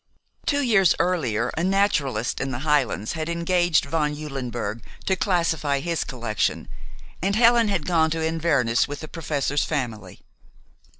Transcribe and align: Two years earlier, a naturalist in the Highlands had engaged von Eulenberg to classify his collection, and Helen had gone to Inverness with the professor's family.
Two 0.47 0.61
years 0.61 0.95
earlier, 0.97 1.51
a 1.55 1.63
naturalist 1.63 2.41
in 2.41 2.49
the 2.49 2.65
Highlands 2.65 3.11
had 3.11 3.29
engaged 3.29 3.85
von 3.85 4.15
Eulenberg 4.15 4.83
to 5.05 5.15
classify 5.15 5.79
his 5.79 6.03
collection, 6.03 6.67
and 7.21 7.35
Helen 7.35 7.67
had 7.67 7.85
gone 7.85 8.09
to 8.09 8.25
Inverness 8.25 8.87
with 8.87 9.01
the 9.01 9.07
professor's 9.07 9.63
family. 9.63 10.19